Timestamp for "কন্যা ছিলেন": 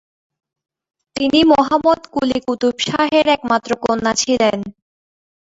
3.83-4.57